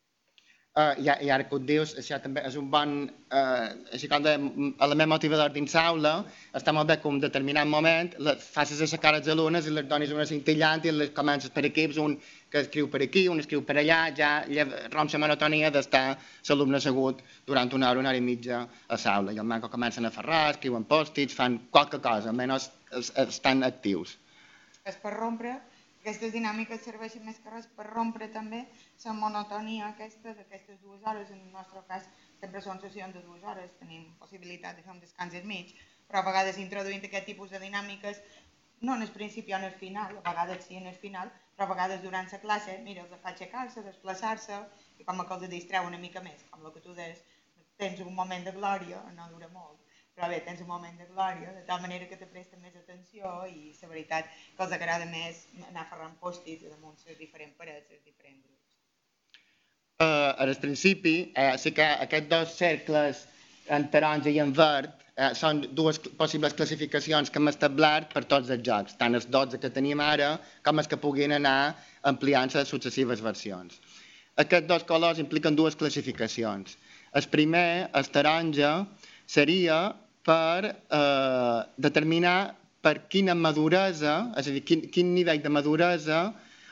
Uh, 0.72 0.94
i, 1.04 1.10
I 1.26 1.28
ara 1.36 1.44
que 1.44 1.58
ho 1.58 1.60
dius, 1.60 1.92
això 2.00 2.16
també 2.24 2.40
és 2.48 2.54
un 2.56 2.70
bon 2.72 2.92
uh, 3.04 3.64
així 3.92 4.08
com 4.08 4.24
de 4.24 4.38
element 4.86 5.10
motivador 5.12 5.50
dins 5.52 5.74
l'aula, 5.76 6.14
està 6.56 6.72
molt 6.72 6.88
bé 6.88 6.96
que 7.02 7.10
en 7.12 7.18
determinat 7.20 7.68
moment 7.68 8.14
les, 8.24 8.46
facis 8.54 8.80
aixecar 8.86 9.12
els 9.18 9.28
alumnes 9.34 9.68
i 9.68 9.74
les 9.76 9.90
donis 9.90 10.14
una 10.16 10.24
cintillant 10.30 10.86
i 10.88 10.94
les 10.96 11.12
comences 11.18 11.52
per 11.52 11.66
equips, 11.68 12.00
un 12.00 12.16
que 12.48 12.62
escriu 12.64 12.88
per 12.94 13.02
aquí, 13.04 13.26
un 13.28 13.44
escriu 13.44 13.66
per 13.68 13.76
allà, 13.82 13.98
ja 14.16 14.30
romp 14.94 15.12
la 15.12 15.22
monotonia 15.26 15.74
d'estar 15.76 16.06
l'alumne 16.48 16.80
assegut 16.80 17.20
durant 17.52 17.76
una 17.76 17.90
hora, 17.90 18.00
una 18.00 18.14
hora 18.16 18.24
i 18.24 18.24
mitja 18.30 18.62
a 18.64 19.02
l'aula. 19.04 19.36
I 19.36 19.44
el 19.44 19.52
manco 19.52 19.68
comencen 19.76 20.08
a 20.08 20.14
ferrar, 20.16 20.54
escriuen 20.54 20.88
pòstits, 20.88 21.36
fan 21.36 21.60
qualque 21.70 22.00
cosa, 22.00 22.32
almenys 22.32 22.72
estan 23.28 23.68
actius. 23.68 24.16
És 24.88 24.96
per 25.04 25.18
rompre 25.20 25.58
aquestes 26.02 26.32
dinàmiques 26.34 26.82
serveixen 26.82 27.22
més 27.28 27.38
que 27.42 27.52
res 27.54 27.68
per 27.78 27.86
rompre 27.88 28.28
també 28.34 28.62
la 29.04 29.14
monotonia 29.14 29.90
aquesta 29.92 30.34
d'aquestes 30.38 30.80
dues 30.82 31.04
hores. 31.06 31.30
En 31.30 31.42
el 31.46 31.52
nostre 31.54 31.84
cas 31.90 32.08
sempre 32.40 32.62
són 32.66 32.82
sessions 32.82 33.14
de 33.14 33.22
dues 33.26 33.44
hores, 33.44 33.76
tenim 33.82 34.08
possibilitat 34.22 34.80
de 34.80 34.86
fer 34.86 34.96
un 34.96 35.04
descans 35.04 35.36
al 35.38 35.46
mig, 35.52 35.76
però 36.08 36.24
a 36.24 36.28
vegades 36.30 36.58
introduint 36.64 37.06
aquest 37.06 37.30
tipus 37.30 37.54
de 37.54 37.62
dinàmiques, 37.62 38.24
no 38.82 38.96
en 38.98 39.06
el 39.06 39.14
principi 39.14 39.54
o 39.54 39.60
en 39.60 39.68
el 39.70 39.78
final, 39.84 40.18
a 40.18 40.26
vegades 40.32 40.66
sí 40.66 40.80
en 40.80 40.90
el 40.90 40.98
final, 41.04 41.30
però 41.56 41.68
a 41.68 41.74
vegades 41.76 42.02
durant 42.02 42.34
la 42.34 42.42
classe, 42.48 42.80
mira, 42.88 43.06
els 43.06 43.22
fa 43.22 43.36
aixecar-se, 43.36 43.86
desplaçar-se, 43.86 44.58
i 44.98 45.06
com 45.06 45.22
que 45.22 45.38
els 45.38 45.50
distreu 45.54 45.86
una 45.86 46.02
mica 46.02 46.26
més, 46.26 46.42
com 46.50 46.66
el 46.66 46.74
que 46.74 46.82
tu 46.82 46.98
deies, 46.98 47.22
tens 47.78 48.02
un 48.02 48.16
moment 48.18 48.44
de 48.44 48.58
glòria, 48.58 49.06
no 49.14 49.30
dura 49.30 49.54
molt, 49.54 49.91
però 50.16 50.30
bé, 50.32 50.40
tens 50.46 50.62
un 50.64 50.70
moment 50.70 50.98
de 51.00 51.08
glòria, 51.12 51.54
de 51.56 51.64
tal 51.68 51.82
manera 51.84 52.08
que 52.10 52.20
te 52.20 52.28
presten 52.30 52.62
més 52.62 52.76
atenció 52.80 53.32
i 53.50 53.72
la 53.82 53.92
veritat 53.92 54.32
que 54.58 54.66
els 54.66 54.76
agrada 54.78 55.08
més 55.12 55.46
anar 55.70 55.88
ferrant 55.90 56.18
pòstits 56.24 56.68
damunt 56.70 56.98
les 57.08 57.20
diferents 57.20 57.58
parets, 57.58 57.88
els 57.90 58.04
diferents 58.04 58.42
grups. 58.42 58.58
Uh, 60.02 60.34
al 60.44 60.56
principi, 60.62 61.16
eh, 61.38 61.54
sí 61.62 61.72
que 61.78 61.86
aquests 62.08 62.30
dos 62.30 62.58
cercles 62.58 63.26
en 63.70 63.88
taronja 63.94 64.32
i 64.34 64.40
en 64.42 64.52
verd 64.58 65.02
eh, 65.16 65.32
són 65.38 65.62
dues 65.78 66.00
possibles 66.20 66.56
classificacions 66.58 67.30
que 67.30 67.40
hem 67.42 67.52
establert 67.52 68.14
per 68.16 68.24
tots 68.34 68.50
els 68.56 68.64
jocs, 68.68 68.98
tant 69.02 69.18
els 69.18 69.28
12 69.36 69.60
que 69.62 69.72
tenim 69.74 70.02
ara 70.04 70.32
com 70.66 70.82
els 70.82 70.90
que 70.92 71.00
puguin 71.06 71.36
anar 71.38 71.76
ampliant 72.12 72.54
les 72.56 72.72
successives 72.74 73.22
versions. 73.22 73.78
Aquests 74.42 74.68
dos 74.68 74.88
colors 74.90 75.20
impliquen 75.22 75.58
dues 75.60 75.78
classificacions. 75.78 76.78
El 77.20 77.28
primer, 77.32 77.90
el 78.00 78.08
taronja, 78.16 78.72
seria 79.32 79.80
per 80.28 80.66
eh, 80.68 81.60
determinar 81.78 82.56
per 82.82 83.08
quina 83.08 83.36
maduresa, 83.38 84.16
és 84.38 84.48
a 84.50 84.54
dir, 84.56 84.64
quin, 84.66 84.88
quin 84.94 85.14
nivell 85.16 85.42
de 85.44 85.52
maduresa 85.54 86.22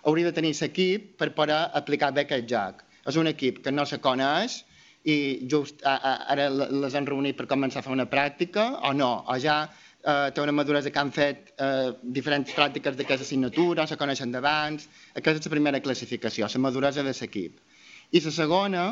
hauria 0.10 0.30
de 0.30 0.36
tenir 0.36 0.56
l'equip 0.58 1.14
per 1.22 1.32
poder 1.38 1.60
aplicar 1.80 2.12
aquest 2.12 2.50
joc. 2.50 2.82
És 3.08 3.18
un 3.18 3.30
equip 3.32 3.62
que 3.64 3.72
no 3.72 3.86
se 3.86 4.00
coneix 4.04 4.64
i 5.08 5.48
just 5.50 5.86
ara 5.88 6.50
les 6.52 6.96
han 6.98 7.08
reunit 7.08 7.38
per 7.38 7.48
començar 7.48 7.80
a 7.80 7.86
fer 7.86 7.94
una 7.94 8.10
pràctica 8.10 8.66
o 8.90 8.92
no, 8.94 9.12
o 9.28 9.38
ja 9.40 9.62
eh, 9.66 10.32
té 10.34 10.42
una 10.44 10.56
maduresa 10.56 10.92
que 10.92 11.00
han 11.00 11.14
fet 11.16 11.54
eh, 11.56 11.94
diferents 12.04 12.52
pràctiques 12.58 12.98
d'aquesta 12.98 13.26
assignatura, 13.28 13.88
se 13.88 13.98
coneixen 14.02 14.34
d'abans. 14.36 14.90
Aquesta 15.14 15.40
és 15.40 15.48
la 15.48 15.56
primera 15.56 15.80
classificació, 15.86 16.50
la 16.52 16.66
maduresa 16.66 17.06
de 17.06 17.16
l'equip. 17.16 17.62
I 18.12 18.26
la 18.26 18.36
segona, 18.36 18.84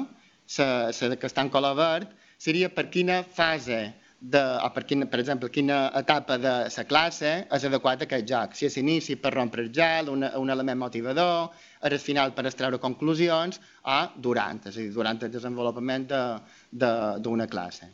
la 0.57 1.19
que 1.19 1.27
està 1.27 1.43
en 1.43 1.51
color 1.51 1.75
verd, 1.75 2.15
seria 2.37 2.69
per 2.69 2.87
quina 2.93 3.23
fase 3.23 3.79
de, 4.19 4.41
o 4.63 4.69
per, 4.73 4.83
quina, 4.89 5.05
per 5.09 5.19
exemple, 5.21 5.49
quina 5.53 5.77
etapa 5.99 6.37
de 6.41 6.53
la 6.65 6.85
classe 6.89 7.33
és 7.53 7.65
adequat 7.69 8.01
a 8.01 8.07
aquest 8.07 8.25
joc. 8.29 8.55
Si 8.57 8.65
és 8.65 8.77
inici 8.81 9.17
per 9.21 9.33
rompre 9.35 9.61
el 9.65 9.69
gel, 9.73 10.09
un, 10.13 10.25
un 10.25 10.53
element 10.53 10.79
motivador, 10.81 11.53
és 11.81 11.91
el 11.91 12.01
final 12.01 12.33
per 12.37 12.47
extreure 12.49 12.79
conclusions, 12.81 13.61
o 13.85 13.99
durant, 14.29 14.63
és 14.65 14.73
a 14.73 14.79
dir, 14.79 14.89
durant 14.95 15.21
el 15.21 15.33
desenvolupament 15.33 16.09
d'una 16.09 16.41
de, 16.71 17.21
de, 17.29 17.47
classe. 17.51 17.91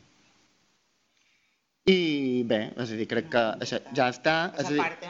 I 1.92 2.42
bé, 2.48 2.62
és 2.80 2.94
a 2.94 2.96
dir, 2.96 3.06
crec 3.10 3.28
que 3.34 3.44
això 3.60 3.82
ja 3.92 4.08
està. 4.08 4.38
És 4.56 4.70
a 4.70 4.72
dir... 4.72 4.80
part, 4.80 5.04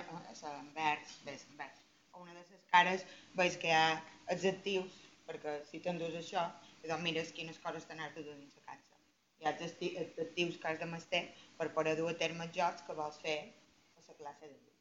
envers, 0.74 1.14
bé, 1.22 1.36
envers. 1.52 1.78
A 2.12 2.18
una 2.18 2.32
de 2.32 2.40
les 2.40 2.66
cares 2.72 3.06
veus 3.38 3.58
que 3.62 3.70
hi 3.70 3.76
ha 3.78 4.00
adjectius, 4.34 4.98
perquè 5.28 5.60
si 5.70 5.78
t'endús 5.84 6.18
això, 6.18 6.48
doncs 6.82 7.06
mires 7.06 7.30
quines 7.36 7.62
coses 7.62 7.86
t'han 7.86 8.02
de 8.02 8.26
dur 8.26 8.34
dins 8.34 8.50
la 8.58 8.74
casa. 8.74 8.93
Hi 9.40 9.46
ha 9.46 9.52
adjectius 9.54 10.56
que 10.60 10.68
has 10.70 10.80
de 10.80 10.88
mestre 10.90 11.20
per 11.58 11.72
poder 11.76 11.94
dur 11.98 12.08
a 12.10 12.16
terme 12.22 12.46
els 12.46 12.56
jocs 12.56 12.84
que 12.86 12.96
vols 13.00 13.20
fer 13.24 13.36
a 13.42 14.04
la 14.08 14.14
classe 14.20 14.48
de 14.48 14.54
llum. 14.54 14.78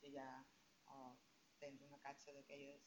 Si 0.00 0.12
ja 0.16 0.28
o 0.96 1.12
tens 1.62 1.82
una 1.88 2.00
catxa 2.08 2.32
d'aquelles... 2.32 2.82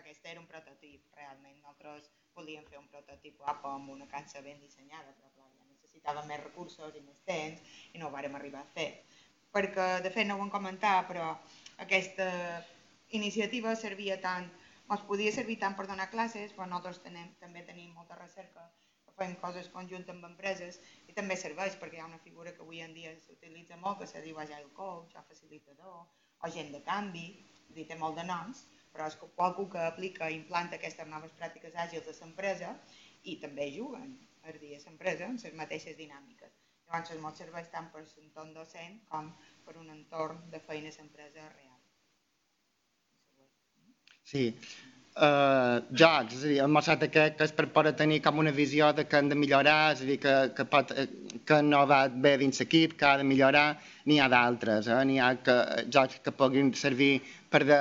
Aquest 0.00 0.24
era 0.24 0.40
un 0.40 0.46
prototip, 0.48 1.02
realment. 1.16 1.58
Nosaltres 1.60 2.06
volíem 2.36 2.64
fer 2.68 2.78
un 2.80 2.86
prototip 2.92 3.36
guapo 3.40 3.68
amb 3.68 3.90
una 3.92 4.06
catxa 4.08 4.40
ben 4.46 4.60
dissenyada, 4.64 5.12
però 5.18 5.28
clar, 5.34 5.50
ja 5.58 5.66
necessitàvem 5.68 6.30
més 6.30 6.40
recursos 6.40 6.96
i 6.96 7.02
més 7.04 7.20
temps 7.28 7.74
i 7.92 8.00
no 8.00 8.08
ho 8.08 8.14
vàrem 8.14 8.38
arribar 8.38 8.62
a 8.64 8.70
fer. 8.76 8.88
Perquè, 9.52 9.88
de 10.06 10.12
fet, 10.14 10.24
no 10.28 10.38
ho 10.38 10.46
hem 10.46 10.52
comentat, 10.54 11.04
però 11.10 11.26
aquesta 11.84 12.30
iniciativa 13.20 13.74
servia 13.76 14.16
tant 14.24 14.48
ens 14.92 15.04
podia 15.08 15.32
servir 15.32 15.58
tant 15.60 15.76
per 15.76 15.86
donar 15.88 16.08
classes, 16.12 16.52
però 16.56 16.66
nosaltres 16.68 17.02
tenem, 17.04 17.28
també 17.40 17.62
tenim 17.68 17.92
molta 17.96 18.16
recerca 18.18 18.64
que 19.12 19.24
fem 19.24 19.34
coses 19.44 19.68
conjuntes 19.76 20.14
amb 20.14 20.26
empreses 20.30 20.80
i 21.08 21.14
també 21.16 21.36
serveix 21.36 21.76
perquè 21.80 21.98
hi 21.98 22.02
ha 22.02 22.08
una 22.08 22.20
figura 22.26 22.52
que 22.56 22.64
avui 22.64 22.80
en 22.80 22.94
dia 22.96 23.12
s'utilitza 23.20 23.76
molt 23.84 24.00
que 24.00 24.08
se 24.12 24.22
diu 24.24 24.38
Agile 24.40 24.72
Coach 24.78 25.16
o 25.20 25.24
facilitador 25.28 25.98
o 26.42 26.50
gent 26.56 26.72
de 26.74 26.80
canvi, 26.82 27.26
dir, 27.68 27.86
té 27.88 27.96
molt 27.98 28.18
de 28.18 28.24
noms, 28.28 28.64
però 28.92 29.06
és 29.08 29.16
qualcú 29.36 29.68
que 29.72 29.84
aplica 29.86 30.28
i 30.30 30.36
implanta 30.40 30.78
aquestes 30.78 31.08
noves 31.08 31.32
pràctiques 31.38 31.76
àgils 31.84 32.08
a 32.08 32.16
l'empresa 32.18 32.74
i 33.22 33.38
també 33.44 33.68
juguen 33.76 34.16
a 34.42 34.52
dir 34.58 34.74
a 34.76 34.82
l'empresa 34.84 35.28
en 35.28 35.38
les 35.44 35.58
mateixes 35.60 35.96
dinàmiques. 35.96 36.58
Llavors, 36.88 37.12
molt 37.24 37.38
serveix 37.40 37.70
tant 37.72 37.88
per 37.92 38.02
l'entorn 38.04 38.52
docent 38.56 38.98
com 39.12 39.30
per 39.66 39.78
un 39.80 39.92
entorn 39.94 40.42
de 40.54 40.60
feina 40.66 40.92
a 40.92 40.96
l'empresa 40.98 41.48
real. 41.54 41.78
Sí. 44.32 44.44
Uh, 45.12 45.82
jocs, 45.92 46.38
és 46.38 46.44
a 46.46 46.48
dir, 46.48 46.58
el 46.64 46.70
mossat 46.72 47.02
aquest 47.04 47.34
que 47.36 47.44
és 47.44 47.50
per 47.52 47.66
poder 47.74 47.90
tenir 47.98 48.22
com 48.24 48.38
una 48.40 48.52
visió 48.56 48.86
de 48.96 49.02
que 49.04 49.18
han 49.18 49.26
de 49.28 49.36
millorar, 49.36 49.92
és 49.92 50.00
a 50.00 50.06
dir, 50.08 50.14
que, 50.22 50.32
que, 50.56 50.64
pot, 50.64 50.94
eh, 50.96 51.04
que 51.44 51.58
no 51.66 51.82
va 51.90 51.98
bé 52.08 52.38
dins 52.40 52.62
l'equip, 52.62 52.94
que 52.96 53.04
ha 53.04 53.18
de 53.20 53.26
millorar, 53.28 53.66
n'hi 54.08 54.16
ha 54.24 54.30
d'altres, 54.32 54.88
eh? 54.88 55.02
n'hi 55.04 55.18
ha 55.20 55.34
que, 55.44 55.56
jocs 55.92 56.22
que 56.24 56.32
puguin 56.32 56.70
servir 56.80 57.10
per, 57.52 57.60
de, 57.68 57.80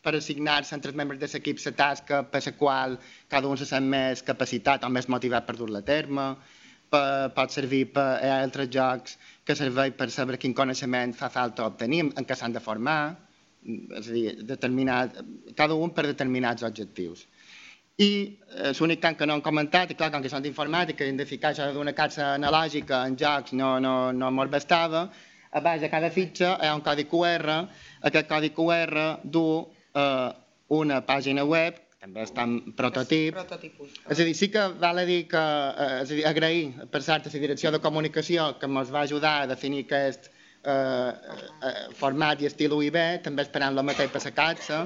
per 0.00 0.14
assignar-se 0.16 0.72
entre 0.78 0.94
els 0.94 0.96
membres 1.02 1.20
de 1.20 1.28
l'equip 1.34 1.60
la 1.66 1.72
tasca 1.82 2.22
per 2.24 2.40
la 2.46 2.52
qual 2.62 2.96
cada 3.28 3.52
un 3.52 3.60
se 3.60 3.68
sent 3.68 3.92
més 3.92 4.24
capacitat 4.24 4.88
o 4.88 4.88
més 4.88 5.10
motivat 5.12 5.44
per 5.44 5.58
dur-la 5.60 5.84
a 5.84 5.88
terme, 5.90 6.24
per, 6.88 7.28
pot 7.36 7.52
servir 7.52 7.82
per 7.92 8.06
ha 8.24 8.38
altres 8.38 8.72
jocs 8.72 9.18
que 9.44 9.58
serveix 9.60 9.92
per 10.00 10.08
saber 10.08 10.40
quin 10.40 10.56
coneixement 10.56 11.12
fa 11.12 11.28
falta 11.28 11.68
obtenir, 11.68 12.06
en 12.08 12.24
què 12.24 12.40
s'han 12.40 12.56
de 12.56 12.64
formar, 12.70 13.02
és 13.64 14.08
a 14.08 14.12
dir, 14.12 14.26
determinat, 14.46 15.18
cada 15.56 15.74
un 15.74 15.92
per 15.94 16.06
determinats 16.08 16.64
objectius. 16.66 17.26
I 18.00 18.08
eh, 18.08 18.72
l'únic 18.78 19.02
tant 19.02 19.18
que 19.18 19.28
no 19.28 19.36
han 19.36 19.44
comentat, 19.44 19.92
i 19.92 19.98
clar, 19.98 20.10
com 20.14 20.24
que 20.24 20.32
són 20.32 20.42
d'informàtica, 20.44 21.04
hem 21.06 21.20
de 21.20 21.28
ficar 21.28 21.52
això 21.52 21.68
d'una 21.74 21.94
caixa 21.94 22.32
analògica 22.38 23.04
en 23.06 23.18
jocs 23.20 23.52
no, 23.58 23.76
no, 23.84 23.94
no 24.16 24.32
molt 24.34 24.50
bastava, 24.50 25.06
a 25.52 25.60
baix 25.60 25.82
de 25.84 25.90
cada 25.92 26.08
fitxa 26.10 26.54
hi 26.56 26.68
ha 26.70 26.74
un 26.74 26.82
codi 26.84 27.04
QR, 27.10 27.58
aquest 28.08 28.28
codi 28.28 28.50
QR 28.56 29.06
du 29.22 29.44
eh, 29.94 30.28
una 30.72 31.02
pàgina 31.04 31.44
web, 31.44 31.78
també 32.02 32.24
està 32.24 32.46
en 32.48 32.72
prototip. 32.74 33.36
És 33.38 34.18
a 34.18 34.24
dir, 34.24 34.32
sí 34.34 34.48
que 34.50 34.62
val 34.80 34.98
a 34.98 35.04
dir 35.06 35.20
que, 35.30 35.42
eh, 35.42 36.00
és 36.02 36.10
a 36.10 36.14
dir, 36.16 36.24
agrair 36.26 36.88
per 36.90 37.02
cert 37.04 37.28
a 37.28 37.34
la 37.34 37.42
direcció 37.44 37.70
de 37.70 37.82
comunicació 37.84 38.54
que 38.58 38.66
ens 38.66 38.90
va 38.90 39.04
ajudar 39.06 39.34
a 39.42 39.50
definir 39.50 39.84
aquest 39.84 40.32
eh, 40.64 41.12
eh, 41.68 41.84
format 41.98 42.40
i 42.42 42.48
estil 42.48 42.72
UIB, 42.76 42.98
també 43.24 43.42
esperant 43.46 43.76
el 43.76 43.84
mateix 43.86 44.10
per 44.12 44.22
la 44.24 44.32
caixa. 44.36 44.80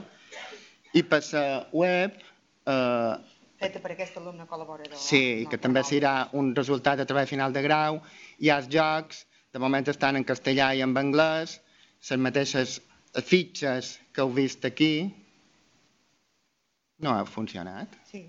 I 0.95 1.03
per 1.03 1.23
la 1.33 1.47
web, 1.73 2.21
eh, 2.67 3.17
Feta 3.57 3.81
per 3.81 3.93
aquest 3.95 4.17
alumne 4.21 4.45
col·laborador. 4.45 4.99
sí, 5.01 5.41
i 5.41 5.45
No 5.45 5.51
que 5.51 5.57
també 5.59 5.81
serà 5.81 6.29
un 6.37 6.55
resultat 6.55 6.99
de 6.99 7.07
treball 7.09 7.27
final 7.27 7.53
de 7.53 7.63
grau, 7.63 8.03
hi 8.39 8.51
ha 8.51 8.59
els 8.59 8.69
jocs, 8.69 9.25
de 9.53 9.59
moment 9.59 9.87
estan 9.89 10.17
en 10.17 10.25
castellà 10.25 10.75
i 10.77 10.83
en 10.85 10.93
anglès, 10.97 11.61
les 12.11 12.19
mateixes 12.21 12.81
fitxes 13.25 13.99
que 14.13 14.21
heu 14.21 14.29
vist 14.31 14.65
aquí, 14.65 15.11
no 16.99 17.13
ha 17.13 17.25
funcionat. 17.25 17.89
Sí. 18.11 18.27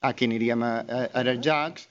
Aquí 0.00 0.24
aniríem 0.24 0.62
a, 0.62 0.72
a, 0.80 1.00
a 1.20 1.22
els 1.22 1.40
jocs. 1.44 1.88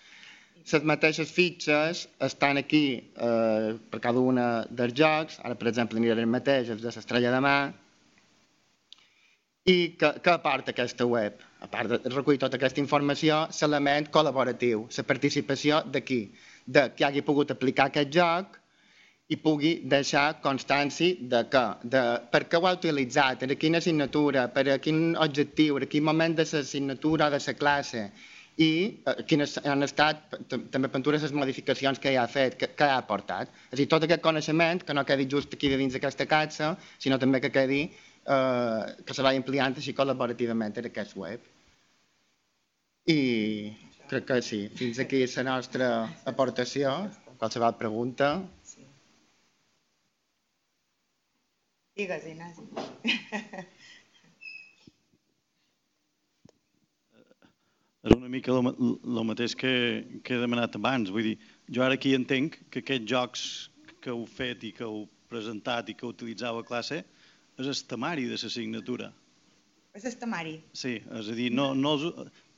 Les 0.70 0.84
mateixes 0.86 1.32
fitxes 1.34 2.04
estan 2.26 2.60
aquí 2.62 2.84
eh, 3.00 3.70
per 3.90 4.00
cada 4.04 4.22
una 4.22 4.48
dels 4.70 4.94
jocs. 4.94 5.40
Ara, 5.42 5.56
per 5.58 5.70
exemple, 5.72 6.02
el 6.14 6.26
mateix, 6.30 6.70
els 6.76 6.84
de 6.84 6.92
l'estrella 6.94 7.32
de 7.34 7.40
mà. 7.46 7.56
I 9.70 9.78
què, 10.02 10.12
què 10.26 10.36
aporta 10.36 10.74
aquesta 10.76 11.08
web? 11.10 11.42
A 11.66 11.68
part 11.74 11.90
de 11.92 12.14
recollir 12.14 12.40
tota 12.44 12.58
aquesta 12.60 12.82
informació, 12.84 13.42
l'element 13.62 14.08
col·laboratiu, 14.14 14.86
la 14.98 15.08
participació 15.10 15.82
d'aquí, 15.96 16.22
de 16.66 16.86
qui 16.96 17.06
hagi 17.08 17.26
pogut 17.26 17.52
aplicar 17.52 17.90
aquest 17.90 18.14
joc 18.14 18.60
i 19.30 19.38
pugui 19.38 19.76
deixar 19.92 20.40
constància 20.46 21.30
de 21.34 21.44
què, 21.54 21.64
de 21.96 22.02
per 22.34 22.46
què 22.50 22.58
ho 22.58 22.66
ha 22.66 22.78
utilitzat, 22.78 23.44
per 23.44 23.54
a 23.54 23.62
quina 23.64 23.82
assignatura, 23.84 24.48
per 24.56 24.66
a 24.74 24.78
quin 24.86 25.16
objectiu, 25.28 25.78
per 25.78 25.86
a 25.86 25.92
quin 25.92 26.06
moment 26.08 26.38
de 26.38 26.46
l'assignatura 26.52 27.28
o 27.28 27.34
de 27.36 27.42
la 27.46 27.56
classe, 27.62 28.10
i 28.60 28.72
eh, 29.08 29.22
quines 29.30 29.56
han 29.64 29.86
estat 29.86 30.36
també 30.74 30.92
pintures 30.92 31.24
les 31.24 31.34
modificacions 31.36 32.02
que 32.04 32.12
hi 32.12 32.18
ha 32.20 32.28
fet, 32.28 32.58
que, 32.60 32.72
que 32.76 32.88
ha 32.88 33.00
aportat. 33.00 33.54
És 33.70 33.78
a 33.78 33.82
dir, 33.82 33.88
tot 33.94 34.06
aquest 34.06 34.24
coneixement 34.26 34.84
que 34.84 34.96
no 34.98 35.06
quedi 35.08 35.30
just 35.32 35.56
aquí 35.56 35.72
dins 35.72 35.96
d'aquesta 35.96 36.28
caixa, 36.28 36.74
sinó 37.00 37.20
també 37.22 37.40
que 37.44 37.54
quedi 37.56 37.86
eh, 37.86 38.84
que 39.06 39.16
se 39.16 39.26
vagi 39.26 39.40
ampliant 39.42 39.80
així 39.80 39.96
col·laborativament 39.96 40.76
en 40.82 40.90
aquest 40.92 41.16
web. 41.20 41.48
I 43.10 43.20
crec 44.12 44.28
que 44.28 44.42
sí, 44.46 44.62
fins 44.76 45.00
aquí 45.02 45.24
és 45.24 45.38
la 45.40 45.48
nostra 45.54 45.90
aportació. 46.30 46.94
Qualsevol 47.40 47.78
pregunta? 47.80 48.34
Digues, 52.00 52.28
Ignasi. 52.28 52.68
és 58.10 58.16
una 58.18 58.30
mica 58.32 58.54
el 58.56 59.24
mateix 59.30 59.54
que, 59.58 59.72
que 60.26 60.36
he 60.36 60.42
demanat 60.42 60.76
abans. 60.80 61.12
Vull 61.14 61.28
dir, 61.32 61.36
jo 61.70 61.84
ara 61.86 61.98
aquí 62.00 62.16
entenc 62.18 62.58
que 62.74 62.82
aquests 62.84 63.10
jocs 63.12 63.44
que 64.02 64.12
heu 64.14 64.26
fet 64.26 64.64
i 64.66 64.74
que 64.76 64.86
heu 64.88 65.04
presentat 65.30 65.92
i 65.92 65.96
que 65.98 66.08
utilitzau 66.10 66.58
a 66.62 66.66
classe 66.66 67.04
és 67.60 67.68
el 67.70 67.82
temari 67.92 68.26
de 68.30 68.38
l'assignatura. 68.40 69.12
És 69.94 70.06
el 70.10 70.16
temari. 70.22 70.56
Sí, 70.78 70.96
és 71.20 71.30
a 71.30 71.36
dir, 71.38 71.50
no, 71.54 71.72
no 71.76 71.96
els, 71.98 72.06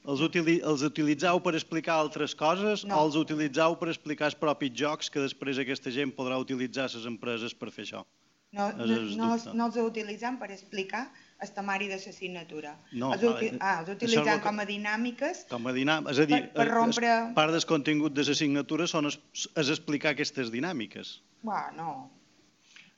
els, 0.06 0.22
utili, 0.28 0.58
els 0.68 0.84
utilitzau 0.88 1.40
per 1.44 1.54
explicar 1.58 1.98
altres 2.00 2.36
coses 2.38 2.86
No. 2.88 3.00
o 3.00 3.06
els 3.10 3.18
utilitzau 3.20 3.76
per 3.80 3.90
explicar 3.92 4.30
els 4.32 4.38
propis 4.40 4.72
jocs 4.78 5.10
que 5.12 5.24
després 5.24 5.60
aquesta 5.64 5.92
gent 5.96 6.14
podrà 6.16 6.38
utilitzar 6.44 6.88
les 6.94 7.08
empreses 7.10 7.56
per 7.58 7.72
fer 7.76 7.88
això? 7.88 8.06
No, 8.52 8.68
És 8.68 9.16
no, 9.16 9.26
no, 9.26 9.34
els- 9.34 9.46
no 9.56 9.68
els 9.70 9.78
utilitzem 9.80 10.38
per 10.40 10.52
explicar 10.52 11.06
el 11.42 11.50
temari 11.56 11.88
de 11.90 11.96
l'assignatura. 11.98 12.76
No, 12.94 13.14
els, 13.16 13.24
uti 13.26 13.48
ah, 13.60 13.80
els 13.82 13.90
utilitzem 13.96 14.28
que- 14.38 14.44
com 14.46 14.60
a 14.62 14.66
dinàmiques 14.70 15.46
Com 15.50 15.66
a 15.68 15.74
dinàm... 15.74 16.08
És 16.12 16.20
a 16.22 16.26
dir, 16.30 16.38
Per- 16.38 16.54
per 16.54 16.68
es- 16.68 16.74
rompre- 16.74 17.10
es- 17.16 17.34
part 17.36 17.52
del 17.56 17.66
contingut 17.66 18.14
de 18.14 18.24
l'assignatura 18.28 18.86
són 18.88 19.08
es, 19.10 19.18
és 19.58 19.70
explicar 19.74 20.12
aquestes 20.14 20.52
dinàmiques. 20.54 21.16
Buah, 21.42 21.72
no. 21.76 22.12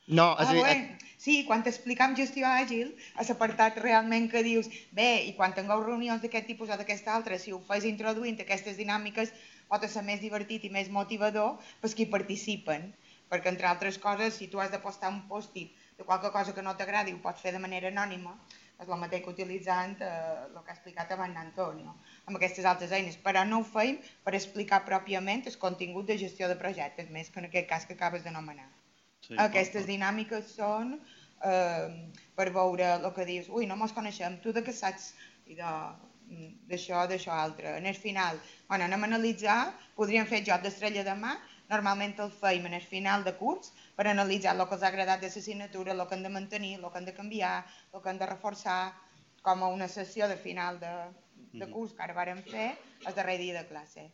No, 0.06 0.34
és 0.36 0.46
Ah, 0.48 0.52
dir, 0.52 0.62
bé, 0.62 0.98
sí, 1.16 1.34
quan 1.48 1.62
t'explicam 1.64 2.12
gestió 2.18 2.44
àgil, 2.46 2.90
a 3.16 3.24
l'apartat 3.24 3.78
realment 3.80 4.28
que 4.30 4.42
dius, 4.44 4.68
bé, 4.92 5.24
i 5.24 5.32
quan 5.38 5.54
tingueu 5.56 5.80
reunions 5.82 6.20
d'aquest 6.20 6.46
tipus 6.46 6.68
o 6.68 6.76
d'aquesta 6.76 7.14
altra, 7.14 7.38
si 7.38 7.52
ho 7.56 7.60
fas 7.64 7.84
introduint 7.88 8.36
aquestes 8.44 8.76
dinàmiques, 8.76 9.32
pot 9.70 9.88
ser 9.88 10.02
més 10.04 10.20
divertit 10.20 10.64
i 10.68 10.68
més 10.70 10.90
motivador 10.92 11.56
pels 11.80 11.94
qui 11.96 12.04
participen. 12.04 12.92
Perquè, 13.32 13.48
entre 13.48 13.66
altres 13.66 13.96
coses, 13.98 14.34
si 14.36 14.46
tu 14.52 14.60
has 14.60 14.70
de 14.70 14.78
postar 14.78 15.08
un 15.08 15.22
post-it 15.26 15.72
de 15.98 16.04
qualque 16.04 16.30
cosa 16.34 16.54
que 16.54 16.62
no 16.62 16.76
t'agradi, 16.76 17.14
ho 17.14 17.22
pots 17.22 17.42
fer 17.44 17.52
de 17.54 17.62
manera 17.62 17.90
anònima, 17.92 18.34
és 18.82 18.88
el 18.88 19.00
mateix 19.00 19.22
que 19.24 19.30
utilitzant 19.30 20.00
eh, 20.02 20.12
el 20.46 20.56
que 20.62 20.72
ha 20.72 20.76
explicat 20.76 21.12
abans 21.14 21.38
Antonio, 21.40 21.94
amb 22.26 22.38
aquestes 22.38 22.66
altres 22.70 22.94
eines, 22.96 23.18
però 23.26 23.44
no 23.46 23.60
ho 23.62 23.66
feim 23.66 24.00
per 24.24 24.34
explicar 24.34 24.82
pròpiament 24.88 25.44
el 25.50 25.58
contingut 25.62 26.08
de 26.10 26.18
gestió 26.24 26.48
de 26.50 26.58
projectes, 26.62 27.10
més 27.16 27.30
que 27.30 27.42
en 27.42 27.50
aquest 27.50 27.68
cas 27.70 27.86
que 27.86 27.94
acabes 27.98 28.24
d'anomenar. 28.26 28.66
Sí, 29.24 29.36
Aquestes 29.40 29.86
dinàmiques 29.88 30.50
són 30.56 30.96
eh, 30.96 31.86
per 32.36 32.50
veure 32.56 32.90
el 32.96 33.06
que 33.14 33.28
dius, 33.30 33.48
ui, 33.48 33.68
no 33.70 33.78
mos 33.80 33.94
coneixem, 33.96 34.40
tu 34.42 34.52
de 34.52 34.64
què 34.66 34.74
saps? 34.74 35.12
I 35.46 35.56
de, 35.60 35.70
mm, 36.26 36.50
d'això, 36.70 37.06
d'això 37.08 37.32
altre. 37.36 37.76
En 37.78 37.86
el 37.86 37.96
final, 37.96 38.40
bueno, 38.68 38.88
anem 38.88 39.06
a 39.06 39.10
analitzar, 39.12 39.58
podríem 39.96 40.26
fer 40.26 40.42
joc 40.44 40.64
d'estrella 40.64 41.04
de 41.06 41.16
mà, 41.20 41.34
normalment 41.70 42.18
el 42.24 42.30
feim 42.30 42.66
en 42.68 42.74
el 42.78 42.84
final 42.84 43.24
de 43.24 43.34
curs 43.38 43.72
per 43.96 44.06
analitzar 44.10 44.54
el 44.56 44.66
que 44.68 44.76
els 44.76 44.84
ha 44.84 44.90
agradat 44.92 45.22
de 45.24 45.30
l'assignatura, 45.32 45.92
el 45.92 46.06
que 46.08 46.18
han 46.18 46.26
de 46.26 46.32
mantenir, 46.36 46.74
el 46.78 46.90
que 46.90 47.00
han 47.00 47.08
de 47.08 47.14
canviar, 47.16 47.56
el 47.92 48.02
que 48.02 48.10
han 48.12 48.20
de 48.20 48.30
reforçar, 48.30 48.80
com 49.44 49.62
a 49.62 49.68
una 49.68 49.88
sessió 49.88 50.28
de 50.28 50.36
final 50.36 50.80
de, 50.80 50.92
de 51.60 51.70
curs 51.70 51.92
que 51.92 52.02
ara 52.04 52.16
vàrem 52.16 52.40
fer 52.42 52.70
el 53.06 53.14
darrer 53.14 53.38
dia 53.38 53.58
de 53.60 53.66
classe. 53.68 54.08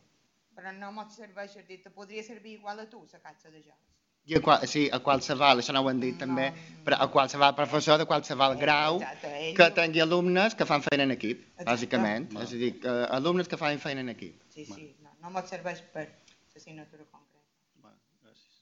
Però 0.55 0.73
no 0.75 0.91
mos 0.91 1.15
serveix, 1.15 1.55
dir, 1.67 1.79
te 1.83 1.89
podria 1.95 2.23
servir 2.23 2.57
igual 2.57 2.83
a 2.83 2.89
tu, 2.91 3.05
la 3.13 3.21
caixa 3.23 3.49
de 3.49 3.61
jocs. 3.63 3.91
I 4.29 4.35
a, 4.37 4.41
qual, 4.45 4.67
sí, 4.69 4.83
a 4.93 4.99
qualsevol, 5.01 5.61
això 5.63 5.73
no 5.73 5.81
ho 5.81 5.87
hem 5.89 6.01
dit 6.01 6.19
també, 6.21 6.51
però 6.85 6.99
a 7.01 7.07
qualsevol 7.13 7.55
professor 7.57 7.97
de 7.97 8.05
qualsevol 8.09 8.53
grau 8.59 8.99
Exacte, 8.99 9.31
ell 9.47 9.55
que 9.57 9.67
tingui 9.79 10.03
alumnes 10.03 10.53
que 10.59 10.67
fan 10.69 10.83
feina 10.85 11.07
en 11.07 11.15
equip, 11.15 11.41
Exacte. 11.47 11.69
bàsicament. 11.71 12.27
És 12.43 12.53
a 12.53 12.59
dir, 12.61 12.69
que 12.83 12.93
alumnes 13.17 13.49
que 13.49 13.57
fan 13.57 13.81
feina 13.81 14.03
en 14.05 14.13
equip. 14.13 14.43
Sí, 14.53 14.67
sí, 14.67 14.85
no, 15.01 15.15
no 15.23 15.33
mos 15.33 15.49
serveix 15.49 15.81
per 15.95 16.05
l'assignatura 16.05 17.07
concreta. 17.07 17.49
Va, 17.81 17.95
gràcies. 18.21 18.61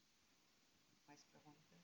Més 1.11 1.27
preguntes? 1.33 1.83